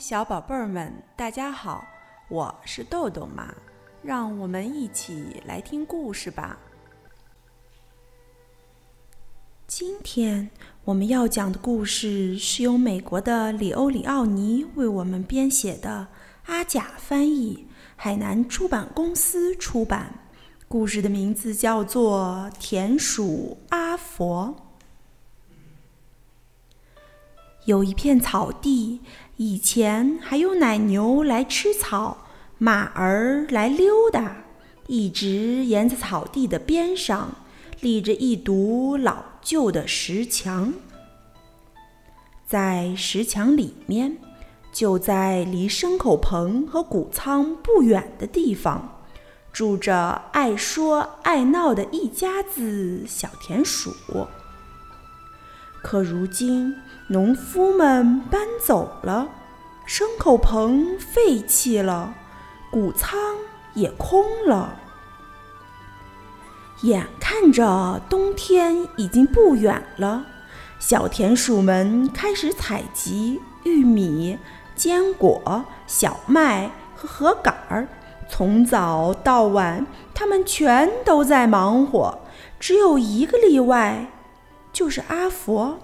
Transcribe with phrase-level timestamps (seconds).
[0.00, 1.86] 小宝贝儿们，大家好，
[2.30, 3.54] 我是豆豆妈，
[4.02, 6.58] 让我们一起来听故事吧。
[9.66, 10.48] 今天
[10.84, 16.08] 我们要讲的故事是由美国的里欧里奥尼为我们编写的，
[16.46, 20.30] 阿甲翻译，海南出版公司出版。
[20.66, 24.56] 故事的名字叫做《田鼠阿佛》。
[27.66, 29.00] 有一片草地，
[29.36, 32.26] 以前还有奶牛来吃草，
[32.58, 34.44] 马儿来溜达。
[34.86, 37.32] 一直沿着草地的边上，
[37.80, 40.72] 立着一堵老旧的石墙。
[42.46, 44.16] 在石墙里面，
[44.72, 49.02] 就在离牲口棚和谷仓不远的地方，
[49.52, 53.94] 住着爱说爱闹的一家子小田鼠。
[55.82, 56.76] 可如今，
[57.08, 59.28] 农夫们搬走了，
[59.86, 62.14] 牲口棚废弃了，
[62.70, 63.18] 谷仓
[63.74, 64.76] 也空了。
[66.82, 70.24] 眼看着冬天已经不远了，
[70.78, 74.38] 小田鼠们开始采集玉米、
[74.74, 77.88] 坚果、小麦和禾杆儿。
[78.28, 82.20] 从早到晚，他们全都在忙活，
[82.60, 84.06] 只有一个例外。
[84.72, 85.78] 就是阿佛。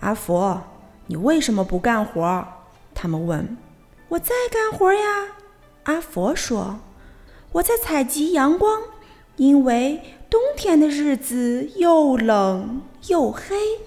[0.00, 0.62] 阿佛，
[1.06, 2.46] 你为什么不干活？
[2.94, 3.56] 他们问。
[4.08, 5.28] 我在干活呀，
[5.84, 6.80] 阿佛说。
[7.52, 8.82] 我在采集阳光，
[9.36, 13.80] 因为冬天的日子又冷又黑。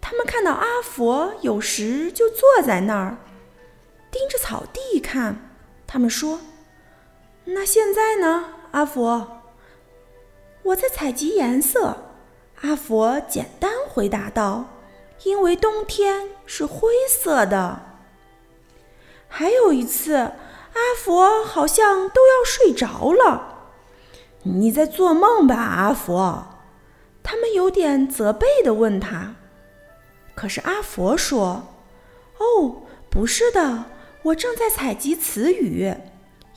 [0.00, 3.18] 他们看到阿佛有时就坐在那儿，
[4.10, 5.50] 盯着草地看。
[5.86, 6.40] 他们说
[7.44, 9.37] ：“那现在呢，阿佛？”
[10.68, 11.96] 我在采集颜色，
[12.60, 14.66] 阿佛简单回答道
[15.24, 17.80] ：“因为冬天是灰色的。”
[19.28, 23.70] 还有一次，阿佛好像都要睡着了。
[24.44, 26.48] “你在做梦吧，阿佛？”
[27.24, 29.36] 他们有点责备地问他。
[30.34, 31.66] 可是阿佛说
[32.36, 33.86] ：“哦，不是的，
[34.22, 35.94] 我正在采集词语。”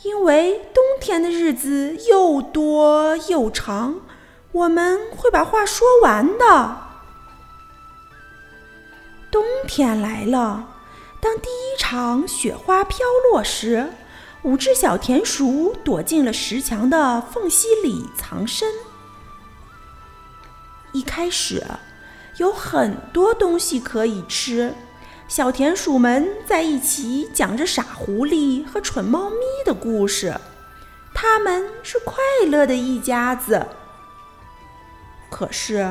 [0.03, 4.01] 因为冬天的日子又多又长，
[4.51, 6.77] 我们会把话说完的。
[9.29, 10.67] 冬天来了，
[11.21, 12.97] 当第一场雪花飘
[13.31, 13.93] 落时，
[14.41, 18.67] 五只小田鼠躲进了石墙的缝隙里藏身。
[20.93, 21.63] 一开始，
[22.37, 24.73] 有很多东西可以吃。
[25.31, 30.35] 小田鼠们在一起讲着傻狐狸和蠢猫咪的故事，
[31.13, 33.65] 他们是快乐的一家子。
[35.29, 35.89] 可是，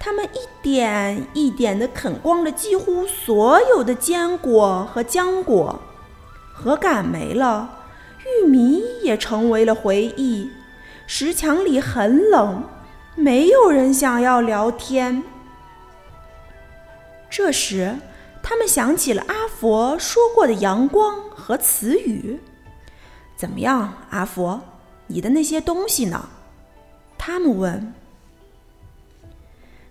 [0.00, 5.80] 他们一点一点地啃光了几乎所有的坚果和浆果，
[6.52, 7.70] 禾杆没了，
[8.26, 10.50] 玉米也成为了回忆。
[11.06, 12.64] 石墙里很冷，
[13.14, 15.22] 没有人想要聊天。
[17.30, 17.94] 这时。
[18.42, 22.40] 他们想起了阿佛说过的阳光和词语。
[23.36, 24.60] 怎么样，阿佛，
[25.06, 26.28] 你的那些东西呢？
[27.16, 27.94] 他们问。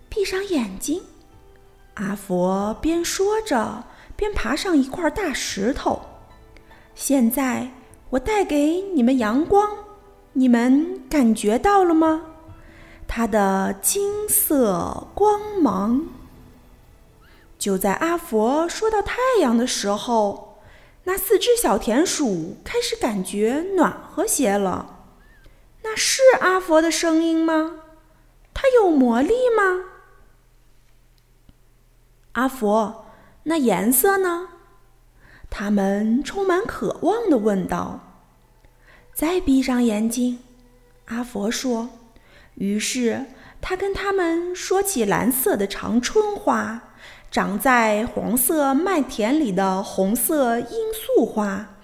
[0.08, 1.02] 闭上眼睛，
[1.96, 3.84] 阿佛边说着
[4.16, 6.02] 边爬上一块大石头。
[6.96, 7.70] 现在
[8.10, 9.70] 我带给你们阳光，
[10.34, 12.22] 你们感觉到了吗？
[13.08, 16.06] 它的金色光芒。
[17.60, 20.62] 就在阿佛说到太阳的时候，
[21.04, 25.04] 那四只小田鼠开始感觉暖和些了。
[25.84, 27.82] 那是阿佛的声音吗？
[28.54, 29.84] 它有魔力吗？
[32.34, 33.06] 阿佛，
[33.44, 34.48] 那颜色呢？
[35.50, 38.24] 他们充满渴望的问道。
[39.14, 40.40] 再闭上眼睛，
[41.06, 41.90] 阿佛说。
[42.56, 43.26] 于是
[43.60, 46.89] 他跟他们说起蓝色的长春花。
[47.32, 51.76] 长在黄色麦田里的红色罂粟花，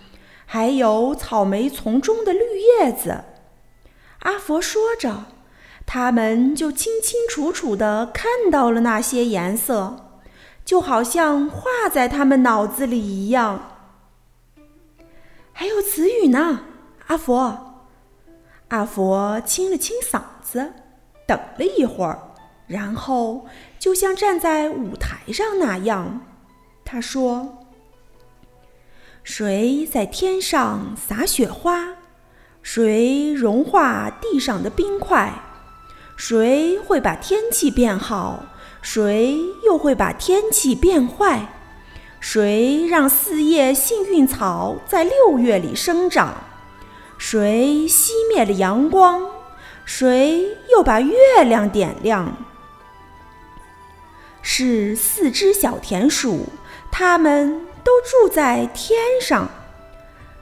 [0.46, 3.26] 还有草莓丛中的绿叶子。
[4.20, 5.26] 阿佛说着，
[5.86, 10.20] 他们就清清楚楚地看到了那些颜色，
[10.66, 13.72] 就好像画在他们脑子里一样。
[15.54, 16.62] 还有词语呢，
[17.06, 17.76] 阿佛。
[18.70, 20.74] 阿佛清了清嗓子，
[21.28, 22.34] 等了一会儿。
[22.68, 23.46] 然后，
[23.78, 26.22] 就像站在舞台上那样，
[26.84, 27.66] 他说
[29.24, 31.96] ：“谁在天上撒雪花？
[32.64, 35.32] 谁融化地上的冰块？
[36.18, 38.46] 谁会把天气变好？
[38.82, 41.50] 谁又会把天气变坏？
[42.20, 46.34] 谁让四叶幸运草在六月里生长？
[47.20, 49.30] 谁熄灭了阳光？
[49.86, 52.36] 谁又把月亮点亮？
[54.48, 56.50] 是四只小田鼠，
[56.92, 59.50] 它们都住在天上。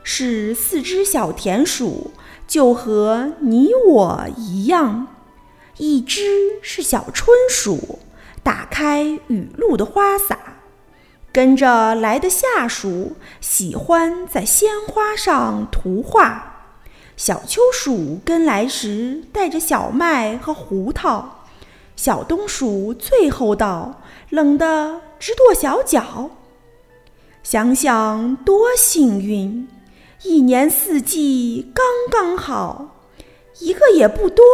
[0.03, 2.11] 是四只小田鼠，
[2.45, 5.07] 就和你我一样。
[5.77, 6.21] 一只
[6.61, 7.99] 是小春鼠，
[8.43, 10.37] 打开雨露的花洒，
[11.31, 16.49] 跟着来的夏鼠喜欢在鲜花上涂画。
[17.15, 21.42] 小秋鼠跟来时带着小麦和胡桃，
[21.95, 26.31] 小冬鼠最后道，冷得直跺小脚。
[27.43, 29.67] 想想多幸运，
[30.23, 33.05] 一年四季刚刚好，
[33.59, 34.45] 一个也不多，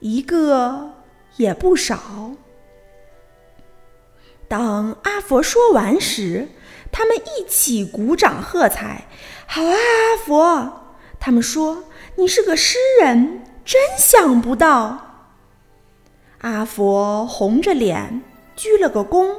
[0.00, 0.90] 一个
[1.36, 2.32] 也不少。
[4.48, 6.48] 当阿佛说完时，
[6.90, 9.06] 他们一起鼓掌喝彩
[9.46, 10.72] ：“好啊，阿佛！”
[11.20, 11.84] 他们说
[12.16, 15.06] ：“你是个诗人，真想不到。”
[16.40, 18.22] 阿佛红着脸
[18.56, 19.36] 鞠了个躬，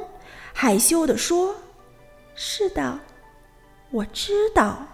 [0.52, 1.56] 害羞地说
[2.34, 3.00] ：“是的，
[3.90, 4.86] 我知道。”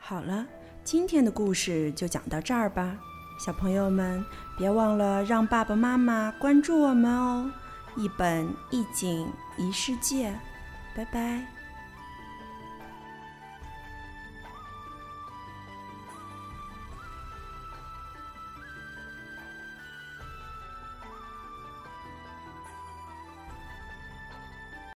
[0.00, 0.44] 好了，
[0.82, 2.96] 今天的故事就讲到这儿吧，
[3.38, 4.24] 小朋友们
[4.58, 7.50] 别忘了让爸爸妈妈关注我们哦！
[7.96, 10.34] 一本一景一世界，
[10.96, 11.53] 拜拜。